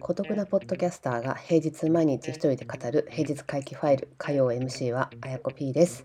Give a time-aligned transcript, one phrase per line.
[0.00, 6.04] 孤独なポッドキャスターが平日毎日一人で語る平日回帰ファイル火曜 MC はあやこ P です、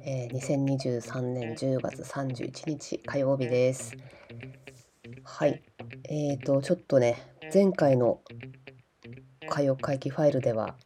[0.00, 3.94] えー、2023年10月31日火曜日です。
[5.22, 5.62] はい。
[6.08, 7.18] えーとちょっとね
[7.52, 8.20] 前回の
[9.50, 10.76] 火曜回帰ファイルでは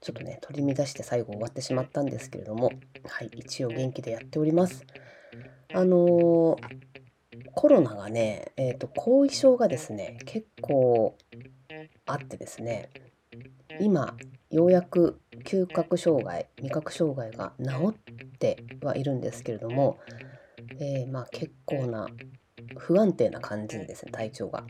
[0.00, 2.72] ちょっとね取り乱して最後終わってしまったんですけれども
[3.06, 4.84] はい一応元気でやっております
[5.72, 6.90] あのー
[7.52, 11.16] コロナがね、えーと、後遺症がですね結構
[12.06, 12.90] あってですね
[13.80, 14.14] 今
[14.50, 19.98] ようやく嗅覚障害味覚障害が治ってはいるんですけれども、
[20.80, 22.08] えー、まあ結構な
[22.76, 24.64] 不安定な感じでですね体調が。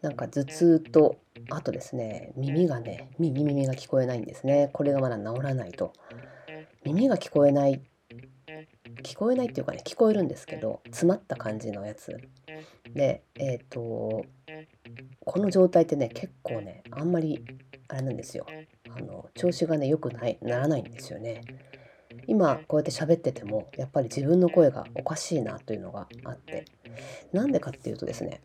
[0.00, 1.16] なんか頭痛と
[1.50, 4.70] あとですね耳がね耳耳が聞こえないんですね。
[4.72, 5.92] これがまだ治らないと。
[6.84, 7.82] 耳が聞こえない
[9.02, 12.16] 聞こえないっていうかね聞こえるんですけど詰まった感じのやつ。
[12.94, 14.24] でえっ、ー、と
[15.24, 17.44] この状態ってね結構ねあんまり
[17.88, 18.46] あれなんですよ。
[18.90, 21.42] あの調子がね良くないならないんですよね。
[22.26, 26.64] 今こうやって喋っててもやっぱり自分の声がおかしいなというのがあって。
[27.32, 28.40] なんでかっていうとですね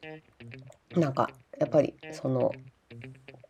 [0.96, 2.52] なんかやっぱりその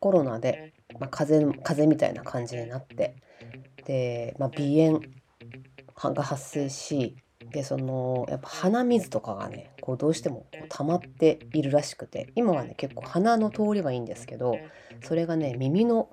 [0.03, 3.15] コロナで、まあ、風邪風邪みたいな感じになって
[3.85, 4.99] で、まあ、鼻
[5.95, 7.15] 炎が発生し
[7.53, 14.57] でそのやっぱ鼻水とかがねこうどうしてもこう溜まっているらしくて今はね結構鼻の通りはいいんですけど
[15.01, 16.09] それがね耳の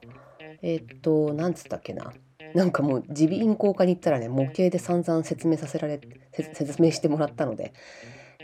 [0.62, 2.12] えー、っとなんつったっけな
[2.55, 6.00] なんかもう耳鼻咽喉科に行ったらね模型で散々説明させられ
[6.33, 7.72] 説明してもらったので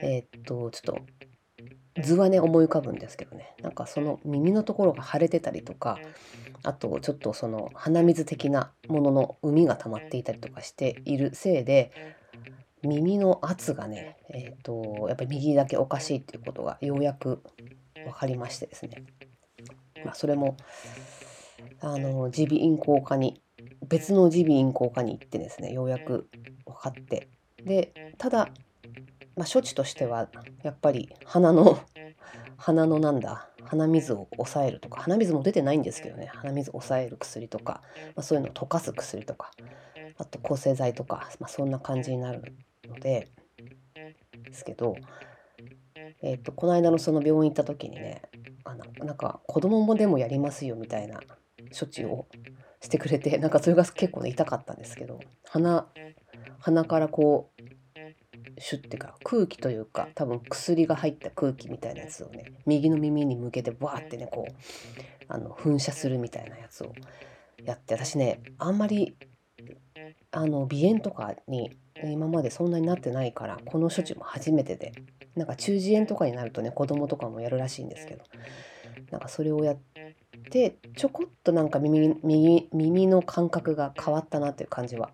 [0.02, 0.98] えー、っとちょっと
[2.02, 3.55] 図はね思い浮かぶんですけどね。
[3.62, 5.98] なんかその耳のところが腫れてたりとか
[6.62, 11.92] あとちょっとその鼻水的なものの膿が溜まっていたりとかしているせいで
[12.83, 17.42] 耳の圧がね、えーと、やっぱり右だけおかしいっていうことがようやく
[17.95, 19.05] 分かりましてですね、
[20.05, 20.56] まあ、それも
[21.80, 23.42] あの耳鼻咽喉科に
[23.89, 26.29] 別の耳鼻咽喉科に行ってですねようやく
[26.64, 27.29] 分かって。
[27.64, 28.51] でただ、
[29.36, 30.29] まあ、処置としては
[30.63, 31.79] やっぱり鼻の
[32.57, 37.83] 鼻のなんだ鼻水を抑えるとか鼻水も出てないんですけどね鼻水を抑える薬とか、
[38.14, 39.51] まあ、そういうのを溶かす薬とか
[40.17, 42.55] あと抗生剤とか、まあ、そんな感じになる
[42.89, 43.29] ので
[44.45, 44.97] ですけど、
[46.23, 48.23] えーと、この間のその病院行った時にね
[48.64, 51.20] あのなんか子供もでもやりますよみたいな
[51.79, 52.27] 処置を
[52.80, 55.86] してくれてなんかそれが結構ね痛かったんですけど鼻
[56.58, 57.55] 鼻からこう
[58.58, 64.52] シュッてか空気というか多分薬が入った空気みたいなやつをね右の耳に向けてバーってねこう
[65.28, 66.92] あの噴射するみたいなやつを
[67.64, 69.17] やって私ねあんまり
[70.30, 71.70] あの鼻炎とかに
[72.05, 74.92] 今までそんなになってないからこの処置も初めてで
[75.34, 78.24] なんか中耳炎とかになるとね子供とかもやるらしいんですけど
[79.11, 79.78] なんかそれをやっ
[80.50, 85.11] てちょこっとなんか耳耳耳の感覚が変わったなっていう感じは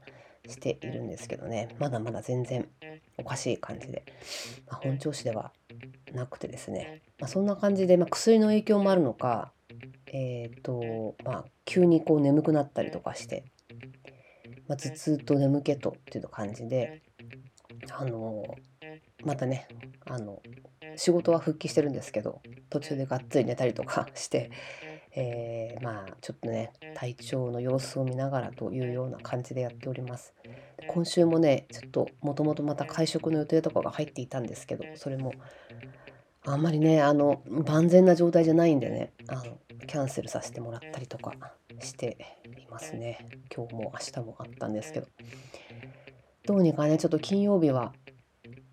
[0.49, 1.69] しているんですけどね。
[1.79, 2.69] まだまだ全然
[3.19, 4.05] おかしい感じで、
[4.67, 5.53] まあ、本調子では
[6.13, 9.53] なくてですね、まあ、そんな感じで、まあ、薬の影響もあるのか
[10.13, 13.45] えっ、ー、とまあ急にこう眠くなったりとかして、
[14.69, 17.03] まあ、頭痛と眠気とっていう感じで
[17.91, 18.57] あの
[19.25, 19.67] またね
[20.07, 20.43] あの
[20.97, 24.51] 仕事は復帰してるんですけど途中でがっつり寝たりとかして
[25.15, 30.35] えー、まあちょっとね体調の様子を見ながらというような感じでやっております。
[30.89, 35.33] 今週もねちょっともともとまた会食の予定とかが入っていたんですけどそれも
[36.45, 41.35] あんまりねあの万全な状態じゃないんでねあのキャンセルさせてもらったりとか
[41.81, 42.17] して
[42.59, 43.29] いますね。
[43.55, 45.09] 今日も明日もあったんですけど。
[46.45, 47.93] どうにかねちょっと金曜日は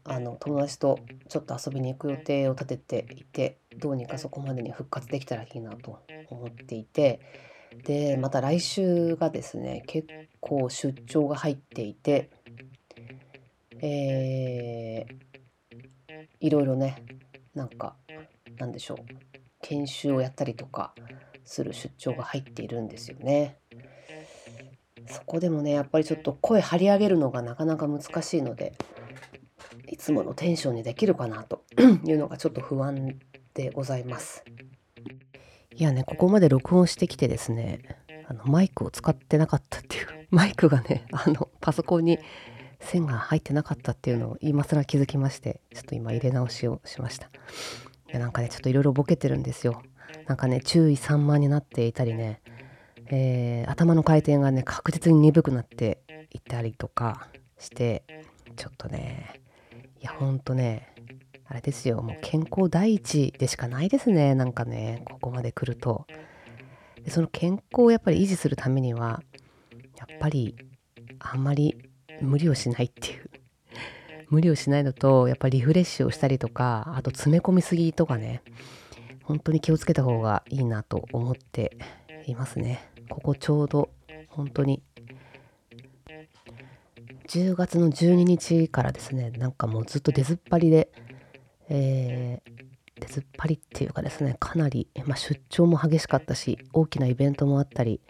[0.09, 0.99] あの友達と
[1.29, 5.99] ちょっと遊びに行く予定を立てていてどうにかそこまでに復活できたらいいなと
[6.29, 7.21] 思っていて
[7.85, 10.07] でまた来週がですね結
[10.39, 12.31] 構出張が入っていて
[13.81, 17.03] えー、いろいろね
[17.53, 17.95] なんか
[18.57, 18.97] なんでしょう
[19.61, 20.93] 研修をやったりとか
[21.45, 23.57] する出張が入っているんですよね。
[25.07, 28.73] そこでもねやっぱりちょっと声張り上げるのがなかなか難しいので
[29.99, 31.63] つものテンションにできるかなと
[32.05, 33.19] いうのがちょっと不安
[33.53, 34.43] でございます。
[35.75, 37.79] いやねここまで録音してきてですね
[38.27, 42.19] あのマイクを使ってなかったっていう マイクがねあのパソコンに
[42.79, 47.29] 線が入ってなかったっていうのを今更気づきましてちょっと今入れ直しをしましたい
[48.13, 49.81] やなんかねちょっといろいろボケてるんですよ
[50.27, 52.41] なんかね注意散漫になっていたりね
[53.11, 55.99] えー、頭の回転がね確実に鈍くなって
[56.31, 58.03] いたりとかして
[58.55, 59.41] ちょっとね
[60.01, 60.93] いやほんとね。
[61.45, 62.01] あれですよ。
[62.01, 64.33] もう健康第一でしかないですね。
[64.35, 65.01] なんかね。
[65.05, 66.05] ここまで来ると。
[67.03, 69.21] でその健康をやっぱり維持するためには
[69.97, 70.55] やっぱり
[71.19, 71.77] あんまり
[72.21, 73.29] 無理をしないっていう。
[74.29, 78.41] 無理をしないのとやっぱりリフレッシュをしたりとかあと詰め込みすぎとかね。
[79.23, 81.77] 本当に気をつけた方がいいなと思って
[82.25, 82.89] いますね。
[83.09, 83.89] ここちょうど
[84.27, 84.81] 本当に
[87.29, 90.91] 10月の12日からですねなんかもうずっと出ずっぱりで
[91.69, 98.01] えー、出ずっぱりっていうかですねかなり、まあ、出張も激しかったし大きなイベントもあったり、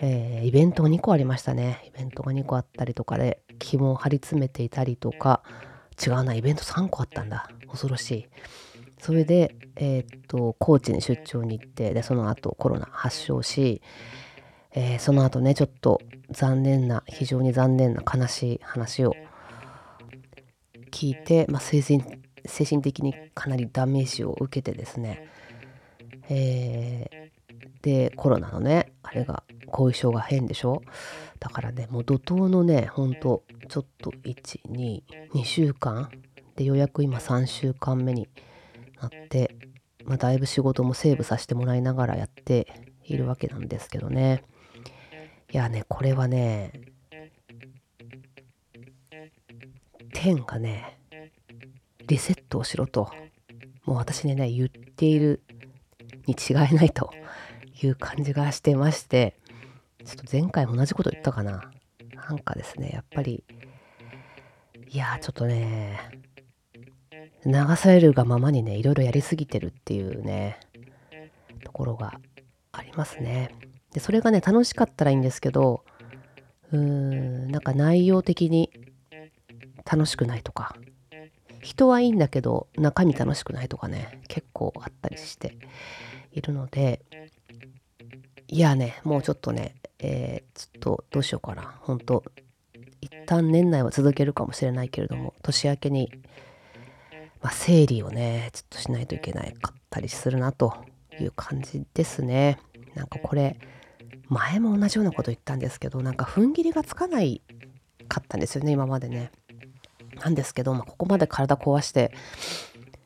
[0.00, 1.82] えー、イベントが2個ありましたね。
[1.86, 5.42] イベントが2個あったりとかで紐を張り詰めていたりとか
[6.04, 7.50] 違うなイベント3個あったんだ。
[7.68, 8.26] 恐ろしい。
[8.98, 13.82] それでえー、っと高知に出張に行ってでその後コロナ発症し、
[14.74, 19.14] えー、その後ねちょっと残念な非常に残念な悲しい話を
[20.90, 25.28] 聞いて、まあ、生前精神的にかなりダメージを受けてですね、
[26.28, 30.82] えー、でコロナのねあれが後遺症が変でしょ？
[31.38, 35.02] だからねもう怒涛のねほんとちょっと122
[35.44, 36.10] 週間
[36.56, 38.28] でようやく今3週間目に
[39.00, 39.56] なって、
[40.04, 42.66] まあ、だいぶ仕事もセーブさせてもらいながらやって
[43.04, 44.44] いるわけなんですけどね。
[45.52, 46.72] いやねこれはね
[50.12, 50.98] 天がね
[52.06, 53.10] リセットをしろと、
[53.84, 55.40] もう私にね、言っている
[56.26, 57.10] に違いないと
[57.80, 59.36] いう感じがしてまして、
[60.04, 61.70] ちょっと前回も同じこと言ったかな。
[62.14, 63.44] なんかですね、やっぱり、
[64.88, 66.00] いやちょっとね、
[67.46, 70.60] 流されるがままにね、いろいろやりすぎてるっていうね、
[71.64, 72.20] ところが
[72.72, 73.54] ありますね。
[73.92, 75.84] で、それがね、楽しかったらいいんですけど、
[76.72, 78.70] うーん、なんか内容的に
[79.84, 80.74] 楽しくないとか、
[81.62, 85.56] 人はいいんだけど中身楽しくないとかね結構あったりして
[86.32, 87.00] いるので。
[88.48, 91.78] いやねもうちょっとねえー、ちょっとどうしようかな。
[91.80, 92.22] 本当
[93.00, 96.12] 一旦年内は続けるかもしれないけれども年明けに、
[97.40, 100.84] まあ、整理をねちょっとしないといけないかったりするなと
[101.18, 102.58] いう感じですね。
[102.94, 103.58] なんかこれ
[104.32, 107.42] 前も同じようなこと言ったんですけどなんか踏ん切りがつかない
[108.08, 109.30] かったんですよね今までね
[110.22, 112.12] なんですけど、まあ、ここまで体壊して、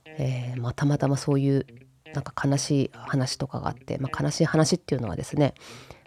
[0.06, 1.66] えー、ま、たまたまそういう
[2.14, 5.54] なんか悲しい話とかがあって、まあ、悲しい話っていうのはですね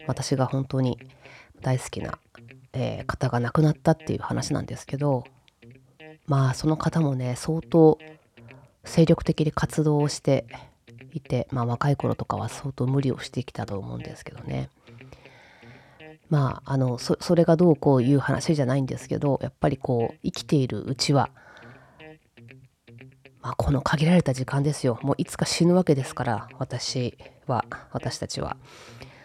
[0.06, 0.98] 私が本当に
[1.60, 2.18] 大好きな、
[2.72, 5.24] えー、方が亡くなったっていう話なんですけど
[6.26, 7.98] まあその方もね相当
[8.84, 10.46] 精力的に活動をして
[11.12, 14.70] いて、まあ、若い頃とかは相当無理をしてきたと思うんですけどね。
[16.30, 21.30] まああのそそれがどうこういう話じゃないんですけどやっぱりこう生きているうちは、
[23.42, 28.56] まあ、この限られた時間ですよもういつか死ぬわけですから私は私たちは。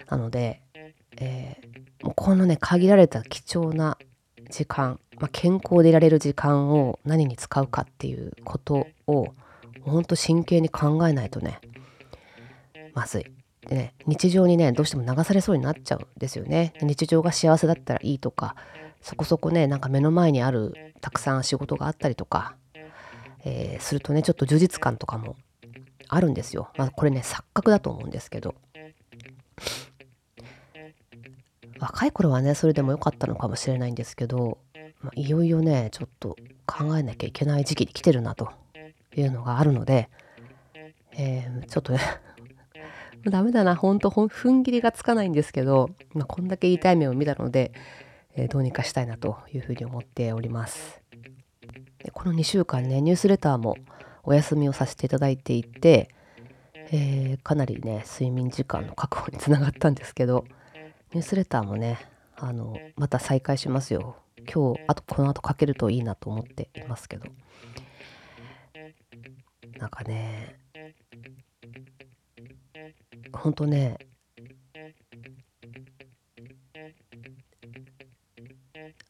[0.09, 0.61] なので、
[1.17, 3.97] えー、もうこのね限られた貴重な
[4.49, 9.27] 時間、まあ、健康でいられる時間を何に使うかっていうことを
[9.81, 11.59] ほんと真剣に考えないとね
[12.93, 13.25] まずい。
[13.67, 16.73] でね日常にねどうしても流されそうになっちゃうんですよね。
[16.81, 18.55] 日常が幸せだったらいいとか
[19.01, 22.55] そこそこねなんか目の前にあるたくさん仕事があったりとか、
[23.43, 25.35] えー、するとねちょっと充実感とかも
[26.07, 28.55] あるんですよ、まあ、これね錯覚だと思うんですけど。
[31.77, 34.59] 若い頃はねそれでも良かったのかもしれないんですけど、
[35.01, 38.49] まあ、いよいよねちょっと考えなきゃいけない時期に来てるなと
[39.15, 40.09] いうのがあるので、
[41.11, 41.99] えー、ちょっとね
[43.31, 47.71] ダメだな、ほんと、踏ん切りがつかないんですけど、まあ、こんだけ痛い目を見たので、
[48.35, 51.01] えー、どうにかしたいなというふうに思っております。
[51.99, 53.77] でこの2週間ね、ニュースレターも
[54.23, 56.09] お休みをさせていただいていて、
[56.91, 60.45] えー、かなりね、睡眠時間の確保につながったんですけど、
[61.13, 61.99] ニュースレターもね、
[62.35, 64.17] あの、また再開しますよ。
[64.53, 67.25] 今日、あとこの後かけるといいなと思っていますけど。
[69.79, 70.59] なんかね、
[73.35, 73.97] ほんとね。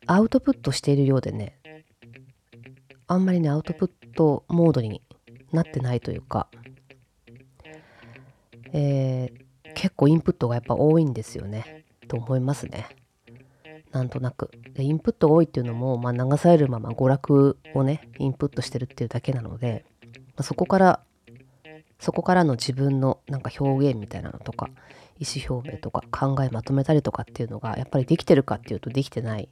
[0.07, 1.59] アウトプットしているようでね。
[3.07, 5.01] あんまりねアウトプットモードに
[5.51, 6.47] なってないというか、
[8.73, 11.85] えー、結構インプットがやっぱ多いんですよね。
[12.07, 12.87] と思いますね。
[13.91, 14.51] なんとなく。
[14.73, 21.04] でインプットが多いっていうのも、まあ、流されるまま娯楽をねインプットしてるっていうだけなので、まあ、そこから
[22.05, 24.69] そこからの自分のなんか表現みたいなのとか
[25.17, 29.49] 意思表明とか考えまとめたりとかっていうのがやっぱりできてるかっていうとできてない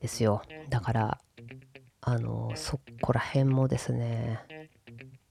[0.00, 0.42] ですよ。
[0.68, 1.20] だから
[2.00, 4.40] あのそこら辺もですね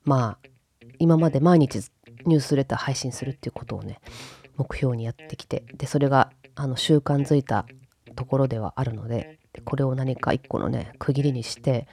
[0.06, 0.50] まあ
[0.98, 1.82] 今まで毎日
[2.26, 4.00] ニュースレター配信するっていうことをね
[4.56, 7.66] 目標にやってきてでそれがあの習慣づいた
[8.16, 11.86] ところではあるのででこれを何か一個のね区切りにして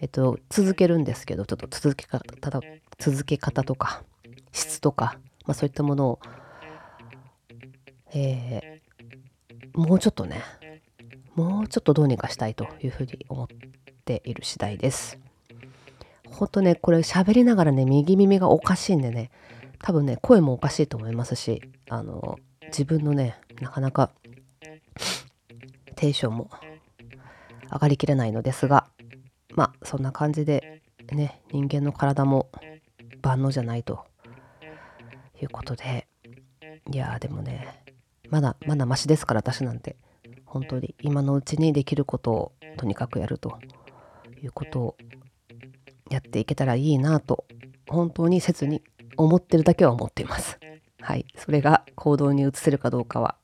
[0.00, 2.60] えっと続けるんですけどちょっと続け方
[3.02, 4.04] 続け方とか
[4.52, 6.20] 質とか、まあ、そういったものを、
[8.14, 10.40] えー、もうちょっとね
[11.34, 13.48] もうちょっとどうにかしたいというふうに思っ
[14.04, 15.18] ている次第です。
[16.28, 19.32] ほんとねこれ喋りながらね右耳がおかしいんでね
[19.80, 24.12] 多分ね声もおかしいと思いますしあの自分のねなかなか
[25.96, 26.50] テンションも
[27.72, 28.86] 上がりきれないのですが
[29.56, 30.80] まあそんな感じで
[31.10, 32.48] ね人間の体も
[33.22, 34.04] 万能じゃないと。
[35.40, 36.06] いうことで。
[36.90, 37.84] いやでもね
[38.28, 39.96] まだまだマシですから私なんて。
[40.44, 43.58] 本当に今のうちにできることをとにかくやると。
[44.42, 44.96] いうことを
[46.10, 47.46] やっていけたらいいなと
[47.88, 48.82] 本当に切に
[49.16, 50.58] 思ってるだけは思っています。
[51.00, 53.36] はい、それが行動に移せるかどうかは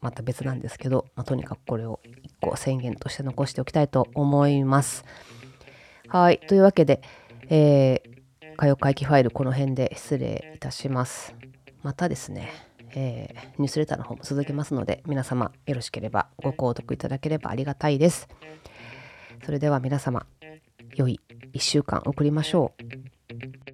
[0.00, 2.00] また別なんですけど、まあ、とにかくこれを
[2.42, 5.04] 1個宣言として残しておきたいと思います。
[6.08, 7.00] はい、というわけで、
[7.48, 8.21] えー、
[8.56, 11.34] 火曜会議ファイルこの辺で失礼いたします。
[11.82, 12.50] またですね、
[12.94, 18.28] えー、ニュースレターの方も続けますので、皆様よろしければご購読いただければありがたいです。
[19.44, 20.26] それでは皆様、
[20.94, 21.20] 良い
[21.54, 22.72] 1週間送りましょ
[23.68, 23.71] う。